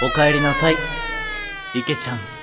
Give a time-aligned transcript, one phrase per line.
[0.00, 0.76] おかえりなさい、
[1.74, 2.37] 池ちゃん。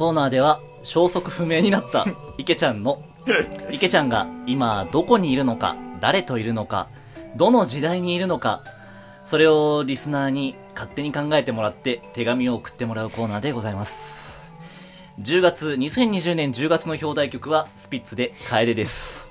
[0.00, 2.06] コーナーでは消息不明になった
[2.38, 3.02] 池ちゃんの
[3.70, 6.88] 池ちゃんが今どこにいるのか誰といるのか
[7.36, 8.62] どの時代にいるのか
[9.26, 14.32] それをリスナーに勝手に考えてもらって手紙を送ってもらうコーナーでございます
[15.20, 19.28] 10月2020年10月の表題曲はスピッツで「楓」です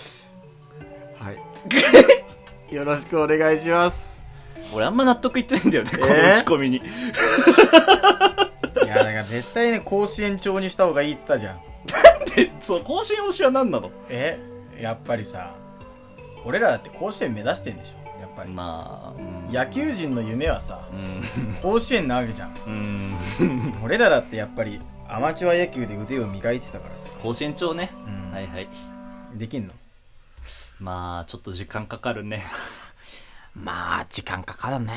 [1.18, 1.38] はい。
[2.74, 4.20] よろしくお願いします。
[4.72, 6.80] 俺あんま納得いってないんだよね、このえー打ち込みにい
[8.90, 11.60] や、だから絶対ね、甲子園調にした方がいいって言ったじゃん。
[12.36, 13.90] でそう甲子園推しは何なの？
[14.08, 14.38] え
[14.80, 15.54] やっぱりさ、
[16.44, 18.50] 俺らだって甲子園目指してんでしょやっぱり。
[18.50, 22.54] まあうん野球人の夢はさ、うん甲子園なわけじゃん。
[22.66, 22.70] う
[23.44, 27.08] ん 俺らだってやっぱり、アマチュア野球で腕を磨いてたからさ。
[27.22, 28.68] 甲子園長ね、うんはいはい
[29.34, 29.72] できんの？
[30.78, 32.44] まあちょっと時間かかるね
[33.54, 34.94] まあ、時間かかるね。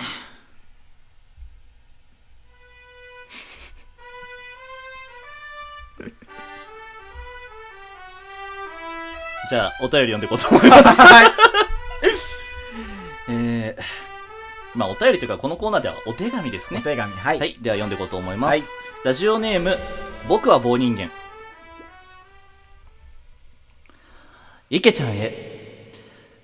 [9.50, 11.32] じゃあお便り読んでいこうと思います はい。
[13.30, 13.82] えー、
[14.76, 17.40] まあお便りというかこのコーナーではお手紙ですねお手紙、はい。
[17.40, 18.52] はい、では読んでいこうと思います。
[18.52, 18.64] はい
[19.04, 19.78] ラジオネーム、
[20.30, 21.12] 僕は棒人間。
[24.70, 25.92] 池ちゃんへ。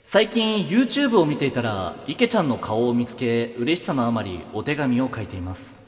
[0.03, 5.79] 最近 YouTube を見ていたら、池ちゃんの顔を見つけ、嬉しさのあまりお手紙を書いています。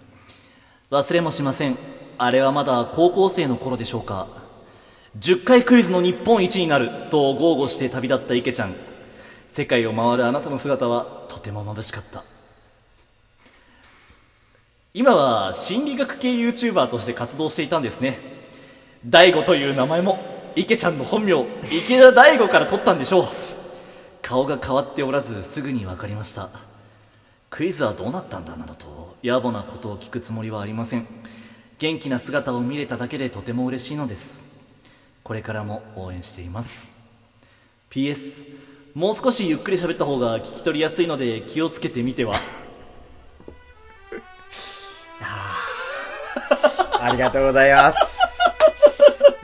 [0.92, 1.76] 忘れもしません。
[2.18, 4.30] あれはまだ高校生の頃でしょうか。
[5.20, 8.76] 10回クイズの日本一になると豪語して旅立った池ちゃん。
[9.50, 12.24] 世界を回るあなたの姿はとても眩しかった。
[14.94, 18.20] 今は心理学系 YouTuber として活動していたんですね。
[19.06, 20.20] 大悟という名前も
[20.56, 23.26] 池ちゃんの本名池田大悟から取ったんでしょう。
[24.22, 26.48] 顔が変わっておらずすぐに分かりました。
[27.50, 31.06] クイズはどうなったんだなどと野暮なことを聞くつもりはありません。
[31.80, 34.51] 元気な姿を見れただけでとても嬉しいのです。
[35.24, 36.88] これからも応援しています。
[37.90, 38.46] PS
[38.94, 42.36] もう少しゆっくり喋った方が聞き取りやすいので気をつけてみては。
[47.00, 48.20] ありがとうございます。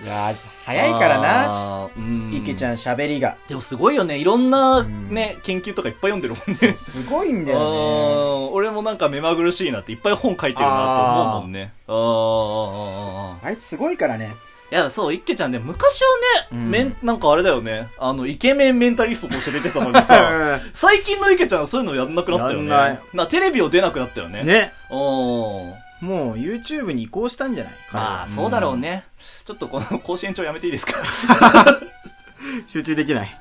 [0.04, 1.90] いやー早いからな、
[2.34, 3.38] 池ちゃん喋りが。
[3.48, 4.18] でもすごいよね。
[4.18, 5.10] いろんなん。
[5.14, 6.78] ね、研究とかいっぱい読んでるもんね。
[6.78, 7.76] すごいんだあよね。
[7.76, 11.72] ー俺もなんか目まぐるしいなっていっぱい本書いてるなと思うもんね。
[11.88, 14.36] ああいつすごいからね。
[14.70, 16.08] いやそう一家ちゃんね昔は
[16.52, 16.70] ね、うん。
[16.70, 17.88] めんなんかあれだよね。
[17.98, 22.70] あのイケメンメンタリストとして出てたのにさ最近の池ちゃんはそういうのやんなくなったよね。
[22.70, 23.00] やんない。
[23.14, 24.44] なテレビを出なくなったよね。
[24.44, 24.74] ね。
[24.90, 25.74] おー。
[26.02, 28.78] もう YouTube に移行したんじゃないまあそうだろう。
[28.78, 29.06] ね、
[29.46, 31.00] ちょっとこの甲子園長やめていいですか？
[31.00, 31.02] う
[32.62, 33.40] ん集中できない。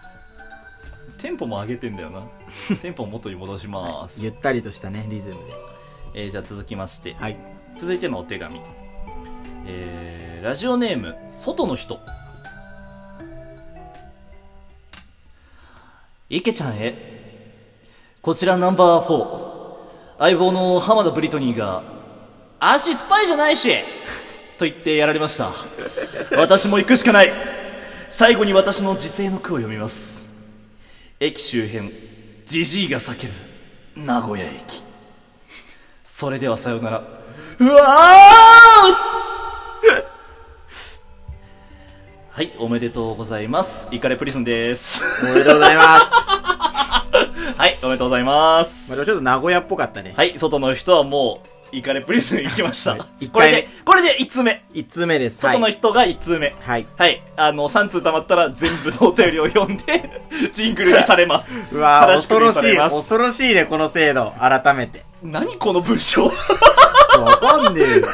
[1.21, 2.23] テンポも上げてんだよな。
[2.77, 5.41] テンポを元に戻します、ゆったりとしたね、リズムで。
[6.15, 7.13] えーじゃあ続きまして。
[7.15, 7.37] はい。
[7.79, 8.61] 続いてのお手紙
[9.69, 11.99] えー、ラジオネーム外の人。
[16.29, 16.95] 池ちゃんへ。
[18.23, 19.47] こちらナンバー4
[20.19, 21.85] 相棒の浜田ブリトニーが
[22.59, 23.71] 「足スパイじゃないし!」
[24.59, 25.53] と言ってやられました。
[26.37, 27.33] 私も行くしかない。
[28.11, 30.23] 最後に私の時世の句を読みます。
[31.21, 31.93] 駅周辺
[32.47, 33.29] ジジイが叫
[33.95, 34.83] ぶ名古屋駅。
[36.05, 37.03] それではさようなら。
[37.59, 39.16] うわー
[42.37, 43.89] はい、おめでとうございます。
[43.91, 45.03] イカレプリズンです。
[45.23, 46.13] おめでとうございます。
[47.57, 48.91] はい、おめでとうございます。
[48.91, 50.13] まあ、ちょっと名古屋っぽかったね。
[50.15, 51.41] はい、外の人はも
[51.73, 52.99] う、イカレプリズン行きました。
[53.21, 54.63] 一回目これで、これで1通目。
[54.75, 55.39] 一通目です。
[55.39, 56.55] 外の人が1通目。
[56.61, 56.87] はい。
[56.99, 60.11] はい、あの、3通溜まったら全部のお便りを読んで、
[60.53, 61.47] ジングルにされます。
[61.73, 62.77] うわー正しく恐ろしい。
[62.77, 64.35] 恐ろしいね、この制度。
[64.39, 65.05] 改めて。
[65.23, 66.27] 何この文章？
[67.17, 68.09] わかんねえよ。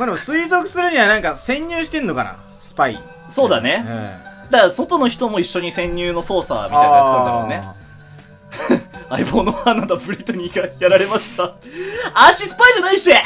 [0.00, 2.36] まあでも推測するにはなんか潜入してんのかな？
[2.58, 2.98] スパイ。
[3.30, 3.90] そうだねう
[4.48, 4.50] ん。
[4.50, 7.62] だから、外の人も一緒に潜入の操作みたいなやつなんだろうね。
[9.10, 11.52] 相棒の花田ブリトニーがやられました。
[12.14, 13.10] 足スパイじゃないし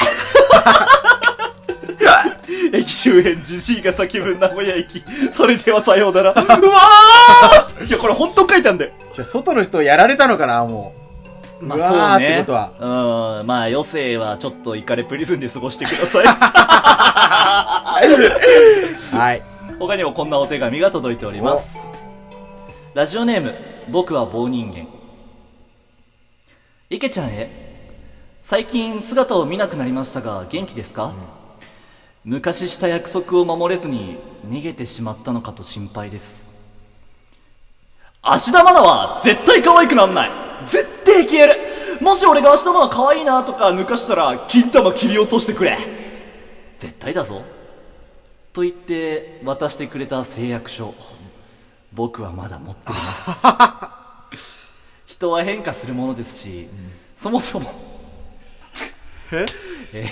[2.73, 5.03] 駅周辺ジジイが叫ぶ名古屋駅。
[5.31, 6.31] それではさようなら。
[6.31, 8.91] うわーいや、これ本当書いたんだよ。
[9.13, 11.04] じゃあ外の人をやられたのかなもまう
[11.69, 12.25] わーあそうね。
[12.27, 13.47] ってことはうん。
[13.47, 16.25] まあ余生はちょっとイカレプリズンで過ごしてください。
[19.17, 19.41] はい。
[19.79, 21.77] 他にもこんなお手紙が届いております。
[22.93, 23.53] ラジオネーム、
[23.89, 24.87] 僕は棒人間。
[26.89, 27.49] 池ちゃんへ。
[28.43, 31.13] 最近姿を見なくなりましたが、元気ですか、
[32.23, 36.45] 昔した約束を守れずに逃げてしまったのかと心配です。
[38.21, 40.31] 芦田愛菜は絶対可愛くなんない
[40.65, 41.59] 絶対消える。
[42.01, 45.77] もし俺が芦田愛菜可愛いなとか抜かしたら金玉切り落としてくれ。
[46.77, 47.43] 絶対だぞ。
[48.53, 50.93] と言って渡してくれた誓約書。
[51.93, 53.31] 僕はまだ持っています。
[55.07, 56.67] 人は変化するものですし、
[57.21, 57.71] そもそも
[59.31, 59.45] え？
[59.93, 60.09] え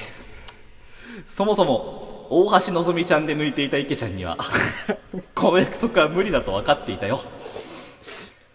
[1.29, 4.37] そもそも大橋のぞみちゃんで抜いていた池ちゃんには
[5.35, 7.21] この約束は無理だと分かっていたよ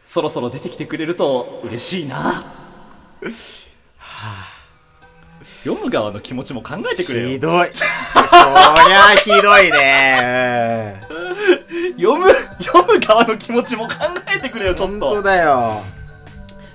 [0.08, 2.42] そろそろ出てきてくれると嬉しいな。
[5.64, 7.28] 読む側の気持ちも考えてくれよ。
[7.28, 7.68] ひどい。
[7.68, 7.72] こ
[8.88, 11.02] りゃひどいね。
[11.98, 12.30] 読む
[12.62, 13.94] 読む側の気持ちも考
[14.34, 15.82] えてくれよちょっ本当とだよ。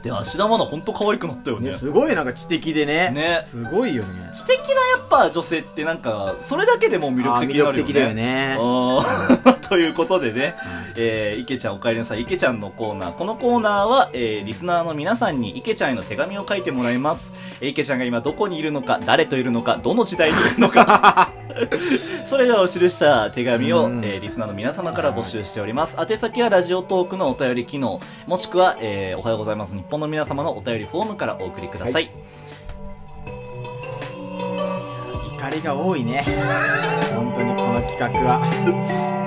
[0.04, 1.68] で芦田愛菜本当可愛くなったよね。
[1.68, 3.10] ね、すごいなんか知的でね。
[3.12, 3.40] ね。
[3.42, 4.30] すごいよね。
[4.34, 7.84] 知的なやっぱ女性ってなんかそれだけでも魅力的になるよね。
[7.84, 9.58] 魅力的だよね。
[9.70, 10.56] ということでね、
[10.98, 12.22] えー、池ちゃんお帰りなさい。
[12.22, 13.12] 池ちゃんのコーナー。
[13.14, 21.32] このコーナーは、えー、リスナーの皆さんに池ちゃんへの手紙を書いてもらいます、えー池ちゃんが今どこにいるのか誰といるのかどの時代にいるのか。
[22.30, 24.04] それらを記した手紙を、うん。
[24.04, 25.98] えーリスナーの皆様から募集しております。
[26.00, 29.76] 宛先はラジオトークのお便り機能もしくは、えーおはようございます。
[29.76, 32.12] 日本の皆様のお便りフォームからお送りください。
[35.38, 36.24] 怒りが多いね。
[37.14, 39.23] 本当にこの企画は。